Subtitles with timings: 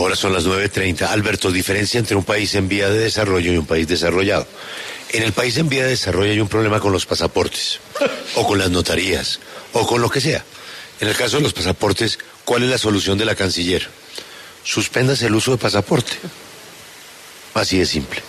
[0.00, 1.02] Ahora son las 9.30.
[1.10, 4.46] Alberto, diferencia entre un país en vía de desarrollo y un país desarrollado.
[5.10, 7.80] En el país en vía de desarrollo hay un problema con los pasaportes,
[8.34, 9.40] o con las notarías,
[9.74, 10.42] o con lo que sea.
[11.00, 13.86] En el caso de los pasaportes, ¿cuál es la solución de la canciller?
[14.64, 16.12] Suspendas el uso de pasaporte.
[17.52, 18.22] Así de simple.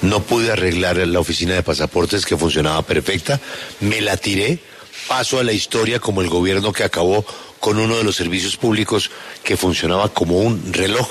[0.00, 3.38] No pude arreglar la oficina de pasaportes que funcionaba perfecta,
[3.80, 4.60] me la tiré,
[5.08, 7.26] paso a la historia como el gobierno que acabó
[7.62, 9.08] con uno de los servicios públicos
[9.44, 11.08] que funcionaba como un reloj.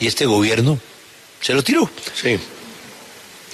[0.00, 0.80] Y este gobierno
[1.40, 1.88] se lo tiró.
[2.12, 2.36] Sí.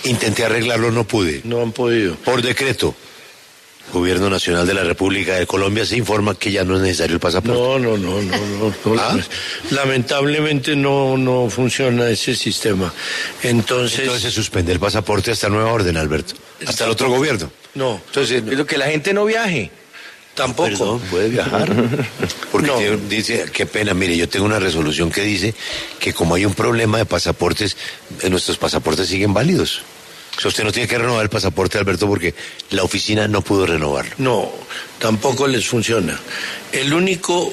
[0.04, 1.42] Intenté arreglarlo, no pude.
[1.44, 2.14] No han podido.
[2.16, 2.94] Por decreto,
[3.92, 7.20] Gobierno Nacional de la República de Colombia se informa que ya no es necesario el
[7.20, 7.60] pasaporte.
[7.60, 8.98] No, no, no, no, no.
[8.98, 9.18] ¿Ah?
[9.70, 12.94] Lamentablemente no, no funciona ese sistema.
[13.42, 16.32] Entonces, Entonces se suspende el pasaporte hasta nueva orden, Alberto.
[16.66, 17.52] Hasta el otro gobierno.
[17.74, 19.70] no, Entonces, que la gente no viaje.
[20.36, 20.68] Tampoco.
[20.68, 21.74] Perdón, puede viajar.
[22.52, 22.76] Porque No.
[22.78, 25.52] tiene- dice, qué pena, mire, yo tengo una resolución que dice
[25.98, 27.76] que como hay un problema de pasaportes,
[28.22, 29.82] eh, nuestros pasaportes siguen válidos.
[30.36, 32.34] O sea, usted no tiene que renovar el pasaporte, Alberto, porque
[32.70, 34.14] la oficina no pudo renovarlo.
[34.18, 34.52] No,
[35.00, 36.20] tampoco les funciona.
[36.72, 37.52] El único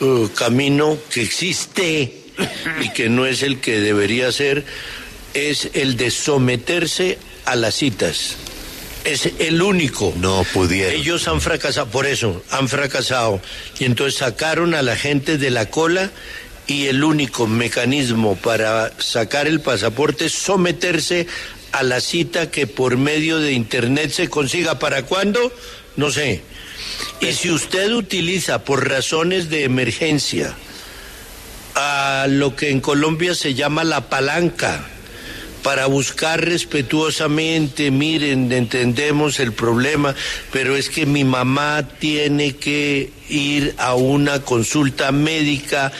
[0.00, 2.18] eh, camino que existe
[2.80, 4.64] y que no es el que debería ser
[5.34, 8.36] es el de someterse a las citas.
[9.04, 10.12] Es el único.
[10.16, 10.94] No pudieron.
[10.94, 13.40] Ellos han fracasado, por eso, han fracasado.
[13.78, 16.10] Y entonces sacaron a la gente de la cola
[16.66, 21.26] y el único mecanismo para sacar el pasaporte es someterse
[21.72, 24.78] a la cita que por medio de Internet se consiga.
[24.78, 25.52] ¿Para cuándo?
[25.96, 26.42] No sé.
[27.20, 30.54] Y si usted utiliza por razones de emergencia
[31.74, 34.86] a lo que en Colombia se llama la palanca,
[35.62, 40.14] para buscar respetuosamente, miren, entendemos el problema,
[40.50, 45.92] pero es que mi mamá tiene que ir a una consulta médica,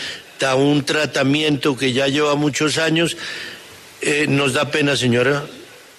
[0.44, 3.16] a un tratamiento que ya lleva muchos años,
[4.00, 5.44] eh, nos da pena, señora,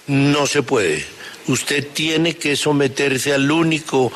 [0.06, 1.04] no se puede.
[1.46, 4.12] Usted tiene que someterse al único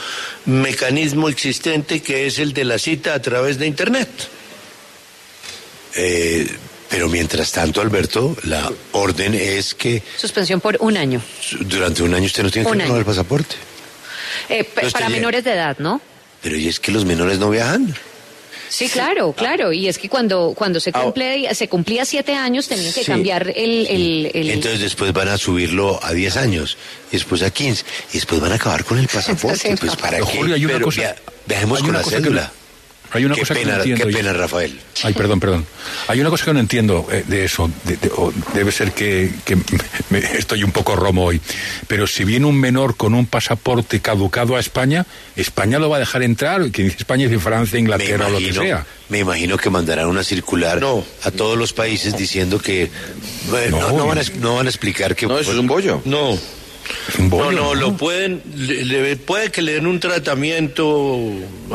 [0.47, 4.09] mecanismo existente que es el de la cita a través de Internet.
[5.95, 6.47] Eh,
[6.89, 11.21] pero mientras tanto, Alberto, la orden es que Suspensión por un año.
[11.61, 13.57] durante un año usted no tiene que renovar el pasaporte.
[14.49, 16.01] Eh, para ya- menores de edad, ¿no?
[16.43, 17.95] Pero y es que los menores no viajan.
[18.71, 19.73] Sí, claro, claro.
[19.73, 23.07] Y es que cuando, cuando se, Ah, cumple, se cumplía siete años, tenían que Sí.
[23.07, 23.87] cambiar el...
[23.87, 26.77] el, el- Entonces después van a subirlo a 10 años,
[27.11, 29.57] y después a 15, y después van a acabar con el pasaporte.
[29.71, 29.97] Sí, pues no.
[29.99, 30.37] para Pero, qué.
[30.39, 31.17] Julio, hay una Pero cosa-
[31.47, 32.53] viajemos hay con una la cosa que- cédula.
[33.11, 34.07] Hay una qué cosa pena, que no entiendo.
[34.07, 34.79] Qué pena, Rafael.
[35.03, 35.67] Ay, perdón, perdón.
[36.09, 37.71] Hay una cosa que no entiendo eh, de eso.
[37.85, 39.57] de- de- o debe ser que, que
[40.11, 41.41] me- estoy un poco romo hoy.
[41.87, 46.01] Pero si viene un menor con un pasaporte caducado a España, España lo va a
[46.01, 46.71] dejar entrar.
[46.71, 48.85] Que dice España dice Francia, Inglaterra o lo que sea.
[49.09, 51.05] me imagino que mandarán una circular No.
[51.25, 52.91] a todos los países diciendo que
[53.49, 54.29] bueno, no, No, no van a, no.
[54.41, 56.03] no van a explicar que No, eso es un bollo.
[56.05, 56.39] No.
[57.19, 61.19] Bollo, no, no, lo pueden, le- le- puede que le den un tratamiento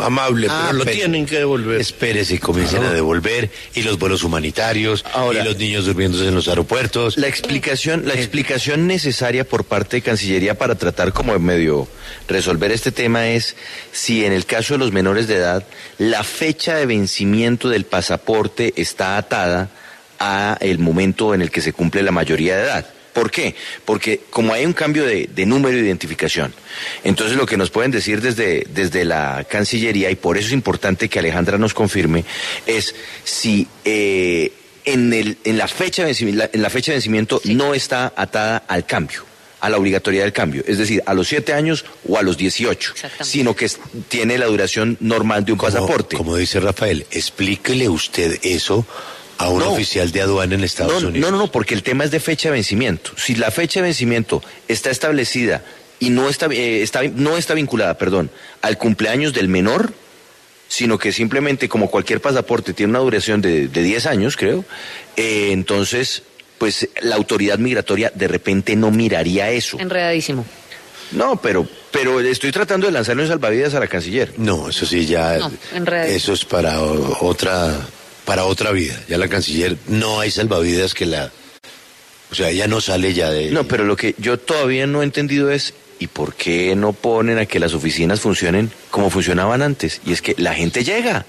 [0.01, 1.79] amable, Ah, pero lo pero- tienen que devolver.
[1.81, 6.35] Espérese y comiencen a devolver y los vuelos humanitarios Ahora- y los niños durmiéndose en
[6.35, 7.17] los aeropuertos.
[7.17, 11.87] La explicación, la explicación necesaria por parte de Cancillería para tratar como medio
[12.27, 13.55] resolver este tema es
[13.91, 15.65] si en el caso de los menores de edad
[15.97, 19.69] la fecha de vencimiento del pasaporte está atada
[20.19, 22.85] a el momento en el que se cumple la mayoría de edad.
[23.13, 23.55] ¿Por qué?
[23.85, 26.53] Porque como hay un cambio de, de número de identificación,
[27.03, 31.07] entonces lo que nos pueden decir desde, desde la Cancillería, y por eso es importante
[31.09, 32.25] que Alejandra nos confirme,
[32.65, 34.51] es si eh,
[34.85, 38.63] en, el, en, la fecha de vencimiento, en la fecha de vencimiento no está atada
[38.67, 39.25] al cambio
[39.61, 42.91] a la obligatoriedad del cambio, es decir, a los 7 años o a los 18,
[42.95, 43.23] Exactamente.
[43.31, 43.69] sino que
[44.09, 46.17] tiene la duración normal de un Como- pasaporte.
[46.17, 48.85] Como dice Rafael, explíquele usted eso
[49.43, 49.71] a un No.
[49.73, 51.29] oficial de aduana en Estados no, Unidos.
[51.31, 53.11] No, no, no, porque el tema es de fecha de vencimiento.
[53.17, 55.63] Si la fecha de vencimiento está establecida
[55.99, 58.29] y no está, eh, está- no está vinculada, perdón,
[58.61, 59.93] al cumpleaños del menor,
[60.67, 64.65] sino que simplemente como cualquier pasaporte tiene una duración de, de 10 años, creo,
[65.15, 66.23] eh, entonces,
[66.57, 69.77] pues la autoridad migratoria de repente no miraría eso.
[69.79, 70.45] Enredadísimo.
[71.11, 74.33] No, pero, pero estoy tratando de lanzarle un salvavidas a la canciller.
[74.37, 76.15] No, eso sí ya, No, en realidad.
[76.15, 77.71] eso es para o- otra,
[78.25, 78.99] para otra vida.
[79.07, 81.31] Ya la canciller no hay salvavidas que la,
[82.31, 83.51] o sea, ella no sale ya de.
[83.51, 87.37] No, pero lo que yo todavía no he entendido es, ¿y por qué no ponen
[87.37, 90.01] a que las oficinas funcionen como funcionaban antes?
[90.05, 91.25] Y es que la gente llega.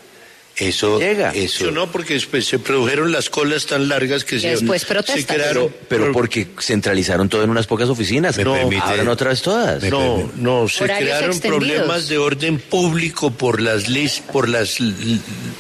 [0.57, 1.33] Eso, Llega.
[1.35, 5.75] eso no, porque después se produjeron las colas tan largas que se, Después se crearon.
[5.89, 8.37] Pero porque centralizaron todo en unas pocas oficinas.
[8.37, 9.83] Me no, permite- abran otras todas.
[9.83, 11.59] No, no, se Horarios crearon extendidos.
[11.67, 14.77] problemas de orden público por las lis- por las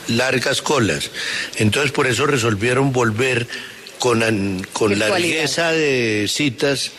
[0.09, 1.11] largas colas.
[1.57, 3.49] Entonces por eso resolvieron volver
[3.99, 6.93] con, an- con largueza de citas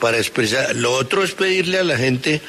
[0.00, 0.74] para expresar.
[0.76, 2.40] Lo otro es pedirle a la gente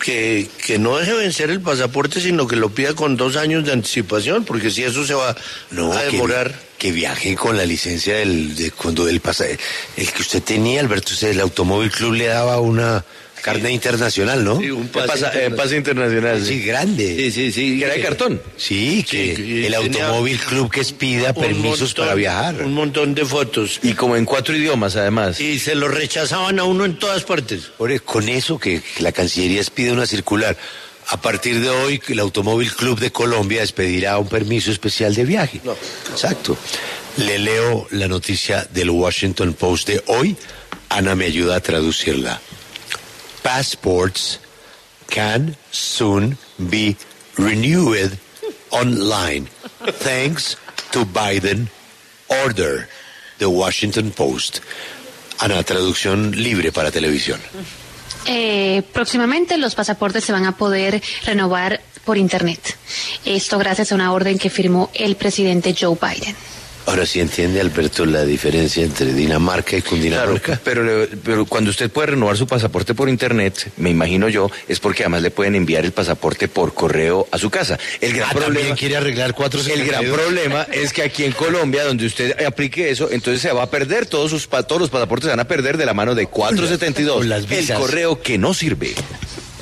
[0.00, 3.72] que, que no deje vencer el pasaporte, sino que lo pida con dos años de
[3.72, 5.36] anticipación, porque si eso se va
[5.70, 6.58] no, a que, demorar.
[6.78, 11.12] que viaje con la licencia del, de cuando el pasa, el que usted tenía, Alberto,
[11.12, 13.04] usted, el Automóvil Club le daba una
[13.42, 14.58] carne internacional, ¿no?
[14.60, 15.56] Sí, un Pasa, pase eh, internacional.
[15.56, 16.40] pase internacional.
[16.40, 17.16] Sí, Sí, grande.
[17.16, 17.78] Sí, sí, sí.
[17.78, 18.42] Que era de cartón.
[18.56, 22.62] Sí, que Sí, que el Automóvil Club que expida permisos montón- para viajar.
[22.62, 23.80] Un montón de fotos.
[23.82, 25.40] Y como en cuatro idiomas, además.
[25.40, 27.64] Y se lo rechazaban a uno en todas partes.
[27.78, 30.56] Por- con eso que, que la Cancillería expide una circular.
[31.08, 35.60] A partir de hoy, el Automóvil Club de Colombia expedirá un permiso especial de viaje.
[35.64, 35.74] No.
[36.12, 36.56] Exacto.
[37.16, 40.36] Le leo la noticia del Washington Post de hoy.
[40.88, 42.40] Ana me ayuda a traducirla.
[43.42, 44.38] Passports
[45.08, 46.96] can soon be
[47.36, 48.18] renewed
[48.70, 49.48] online
[50.00, 50.56] thanks
[50.92, 51.68] to Biden
[52.44, 52.88] order.
[53.38, 54.60] The Washington Post.
[55.38, 57.40] Ana, traducción libre para televisión.
[58.26, 62.76] Eh, próximamente los pasaportes se van a poder renovar por Internet.
[63.24, 66.36] Esto gracias a una orden que firmó el presidente Joe Biden.
[66.90, 70.60] Ahora sí entiende, Alberto, la diferencia entre Dinamarca y Claro, Cundinamarca.
[70.64, 74.80] pero, le- pero cuando usted puede renovar su pasaporte por internet, me imagino yo, es
[74.80, 77.78] porque además le pueden enviar el pasaporte por correo a su casa.
[78.00, 81.84] El gran Ah, problema quiere arreglar cuatro El gran problema es que aquí en Colombia,
[81.84, 85.30] donde usted aplique eso, entonces se va a perder todos sus todos los pasaportes se
[85.30, 87.18] van a perder de la mano de 472.
[87.18, 88.94] Con las el correo que no sirve.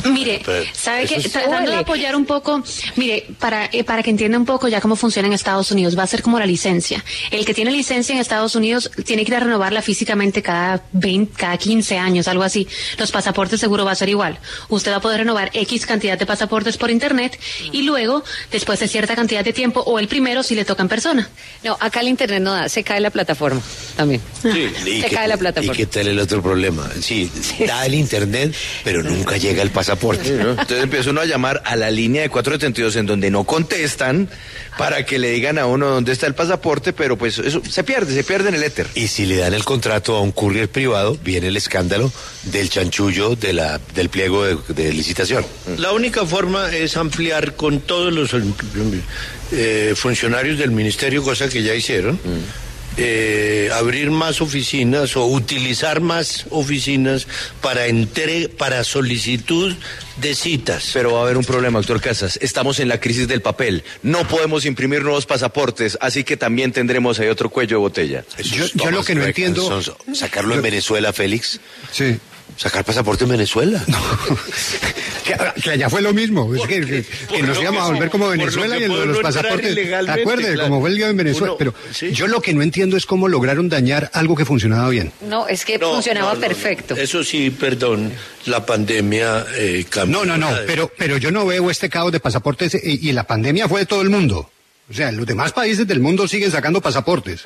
[0.04, 0.42] Mire,
[0.72, 2.62] sabe que es- tratando de apoyar un poco,
[2.96, 6.02] mire, para eh, para que entienda un poco ya cómo funciona en Estados Unidos, va
[6.02, 7.04] a ser como la licencia.
[7.30, 11.32] El que tiene licencia en Estados Unidos tiene que ir a renovarla físicamente cada 20,
[11.36, 12.66] cada 15 años, algo así.
[12.98, 14.38] Los pasaportes seguro va a ser igual.
[14.68, 17.38] Usted va a poder renovar X cantidad de pasaportes por internet
[17.72, 18.22] y luego,
[18.52, 21.28] después de cierta cantidad de tiempo, o el primero si le toca en persona.
[21.64, 23.60] No, acá el internet no da, se cae la plataforma
[23.96, 24.20] también.
[24.44, 25.74] ¿Y se qué- cae la ¿Y plataforma.
[25.76, 26.88] qué tal el otro problema?
[27.00, 27.30] Sí,
[27.66, 28.54] da el internet,
[28.84, 29.87] pero nunca llega el pasaporte.
[30.32, 30.50] ¿No?
[30.50, 34.28] Entonces empieza uno a llamar a la línea de 472 en donde no contestan
[34.76, 38.14] para que le digan a uno dónde está el pasaporte, pero pues eso se pierde,
[38.14, 38.86] se pierde en el éter.
[38.94, 42.12] Y si le dan el contrato a un courier privado, viene el escándalo
[42.44, 45.44] del chanchullo de la, del pliego de, de licitación.
[45.78, 48.30] La única forma es ampliar con todos los
[49.52, 52.18] eh, funcionarios del ministerio, cosa que ya hicieron,
[52.98, 57.26] eh, abrir más oficinas o utilizar más oficinas
[57.62, 59.74] para entre, para solicitud
[60.16, 60.90] de citas.
[60.92, 62.38] Pero va a haber un problema, doctor Casas.
[62.42, 63.84] Estamos en la crisis del papel.
[64.02, 68.24] No podemos imprimir nuevos pasaportes, así que también tendremos ahí otro cuello de botella.
[68.42, 69.80] Yo- lo que no entiendo-.
[70.14, 71.60] Sacarlo en Venezuela, Félix.
[71.92, 72.18] Sí.
[72.58, 73.80] Sacar pasaporte en Venezuela.
[75.24, 76.52] que, que allá fue lo mismo.
[76.54, 79.06] Es que, que- que nos íbamos a volver como lo Venezuela y en lo de
[79.06, 79.74] los pasaportes.
[79.74, 80.52] ¿Te acuerdas?
[80.54, 80.68] claro.
[80.68, 81.52] Como fue el en Venezuela.
[81.52, 82.10] Uno- Pero sí.
[82.12, 85.12] yo lo que no entiendo es cómo lograron dañar algo que funcionaba bien.
[85.20, 86.46] No, es que No, funcionaba no, no, no.
[86.48, 86.96] perfecto.
[86.96, 88.12] Eso sí, perdón,
[88.46, 90.24] la pandemia eh, cambió.
[90.24, 93.22] No, no, no, pero, pero yo no veo este caos de pasaportes y, y la
[93.24, 94.50] pandemia fue de todo el mundo.
[94.90, 97.42] O sea, los demás países del mundo siguen sacando pasaportes.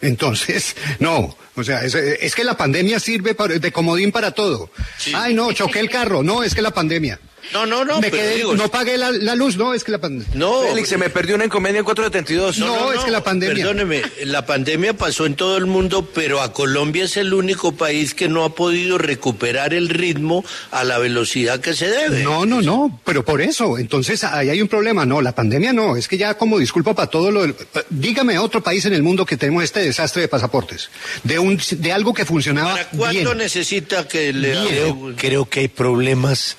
[0.00, 4.70] Entonces, no, o sea, es, es que la pandemia sirve para- de comodín para todo.
[5.14, 7.18] Ay, no, choqué el carro, no, es que la pandemia.
[7.52, 9.98] No, no, no, Me quedé- digo, no pagué la, la luz, no, es que la
[9.98, 10.28] pandemia.
[10.34, 12.58] no, Félix, se me perdió una encomienda en 472.
[12.58, 13.56] No, es que la pandemia.
[13.64, 18.14] Perdóneme, la pandemia pasó en todo el mundo, pero a Colombia es el único país
[18.14, 22.22] que no ha podido recuperar el ritmo a la velocidad que se debe.
[22.22, 25.06] No, no, no, pero por eso, entonces ahí hay un problema.
[25.06, 27.42] No, la pandemia no, es que ya como disculpa para todo lo...
[27.42, 30.90] del- eh, Dígame otro país en el mundo que tenemos este desastre de pasaportes,
[31.24, 33.38] de, un, de algo que funcionaba ¿Para cuánto bien.
[33.38, 36.56] necesita que le Creo, creo que hay problemas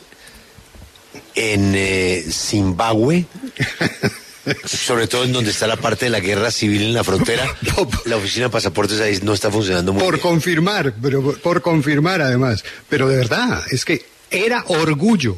[1.36, 3.26] en eh, Zimbabue,
[4.66, 7.46] sobre todo en donde está la parte de la guerra civil en la frontera.
[7.62, 7.90] No.
[8.06, 10.22] La oficina de pasaportes ahí no está funcionando muy Por bien.
[10.22, 12.64] confirmar, pero por, por confirmar además.
[12.88, 15.38] Pero de verdad, es que era orgullo.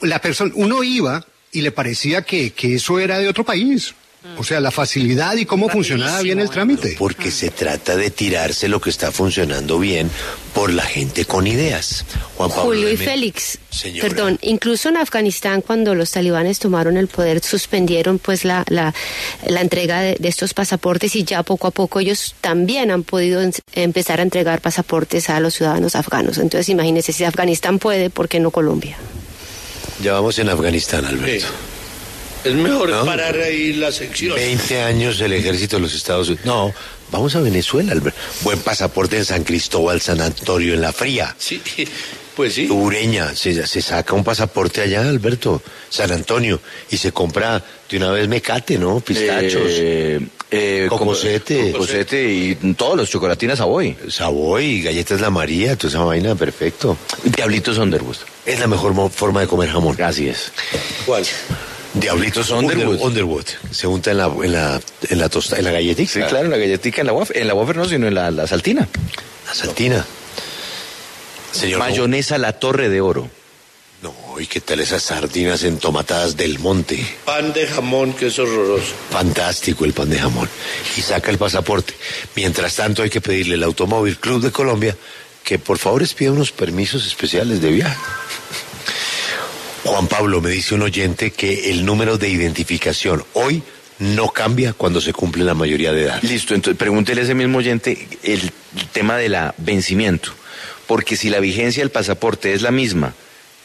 [0.00, 3.94] La persona, uno iba y le parecía que, que eso era de otro país.
[4.36, 6.94] O sea, la facilidad y cómo funcionaba bien el trámite.
[6.98, 10.10] Porque se trata de tirarse lo que está funcionando bien
[10.54, 12.04] por la gente con ideas.
[12.36, 14.06] Juan Pablo Julio y Félix, Señora.
[14.08, 18.94] perdón, incluso en Afganistán cuando los talibanes tomaron el poder suspendieron pues la, la,
[19.46, 23.40] la entrega de, de estos pasaportes y ya poco a poco ellos también han podido
[23.40, 26.36] en- empezar a entregar pasaportes a los ciudadanos afganos.
[26.38, 28.96] Entonces imagínense, si Afganistán puede, ¿por qué no Colombia?
[30.02, 31.46] Ya vamos en Afganistán, Alberto.
[31.46, 31.52] Sí.
[32.44, 33.04] Es mejor No.
[33.04, 34.34] parar ahí la sección.
[34.34, 36.46] 20 años el ejército de los Estados Unidos.
[36.46, 36.72] No,
[37.10, 37.92] vamos a Venezuela.
[37.92, 38.16] Albert.
[38.42, 41.34] Buen pasaporte en San Cristóbal, San Antonio, en la fría.
[41.38, 41.60] Sí,
[42.34, 42.70] pues sí.
[42.70, 48.10] Ureña, se, se saca un pasaporte allá, Alberto, San Antonio, y se compra de una
[48.12, 49.00] vez mecate, ¿no?
[49.00, 50.20] Pistachos, Eh,
[50.50, 51.72] eh, Cocosete.
[51.72, 53.94] Cocosete y todos los chocolatinas Savoy.
[54.08, 56.96] Savoy, galletas La María, toda esa vaina, perfecto.
[57.24, 58.16] Diablitos Underwood.
[58.46, 60.00] Es la mejor mo- forma de comer jamón.
[60.02, 60.50] Así es.
[61.04, 61.24] ¿Cuál?
[61.94, 63.00] Diablitos Underwood.
[63.00, 63.46] Underwood.
[63.70, 66.12] Se unta en la, en la, en la tosta, en la galletita.
[66.12, 68.30] Sí, claro, en la galletica, en la wafer, en la wafer no, sino en la,
[68.30, 68.88] la saltina.
[69.46, 70.06] La saltina.
[71.52, 71.80] Señor.
[71.80, 73.28] Mayonesa La Torre de Oro.
[74.02, 77.04] No, ¿y qué tal esas sardinas entomatadas del monte?
[77.24, 78.94] Pan de jamón, que es horroroso.
[79.10, 80.48] Fantástico el pan de jamón.
[80.96, 81.94] Y saca el pasaporte.
[82.36, 84.96] Mientras tanto hay que pedirle al Automóvil Club de Colombia
[85.44, 87.98] que por favor les pida unos permisos especiales de viaje.
[89.90, 93.60] Juan Pablo me dice un oyente que el número de identificación hoy
[93.98, 96.22] no cambia cuando se cumple la mayoría de edad.
[96.22, 98.52] Listo, entonces pregúntele a ese mismo oyente el
[98.92, 100.30] tema de la vencimiento.
[100.86, 103.14] Porque si la vigencia del pasaporte es la misma,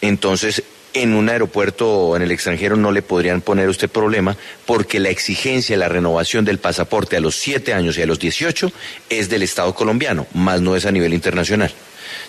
[0.01, 0.63] entonces
[0.93, 5.09] en un aeropuerto o en el extranjero no le podrían poner usted problema porque la
[5.09, 8.71] exigencia de la renovación del pasaporte a los 7 años y a los 18
[9.09, 11.71] es del Estado colombiano, más no es a nivel internacional.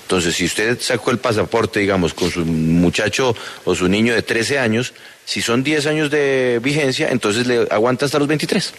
[0.07, 3.35] Entonces, si usted sacó el pasaporte, digamos, con su muchacho
[3.65, 4.95] o su niño de 13 años,
[5.25, 8.73] si son 10 años de vigencia, entonces le aguanta hasta los 23.